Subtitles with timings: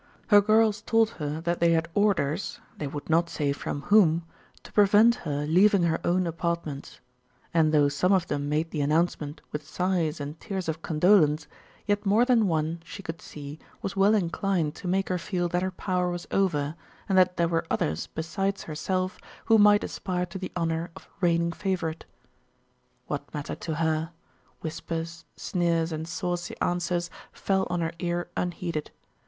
[0.29, 4.23] Her girls told her that they had orders they would not say from whom
[4.63, 6.99] to prevent her leaving her own apartments.
[7.53, 11.45] And though some of them made the announcement with sighs and tears of condolence,
[11.85, 15.61] yet more than one, she could see, was well inclined to make her feel that
[15.61, 16.73] her power was over,
[17.07, 21.51] and that there were others besides herself who might aspire to the honour of reigning
[21.51, 22.05] favourite.
[23.05, 24.09] What matter to her?
[24.61, 28.89] Whispers, sneers, and saucy answers fell on her ear unheeded.